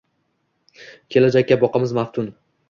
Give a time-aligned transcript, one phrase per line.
[1.17, 2.33] Kelajakka boqamiz maftun.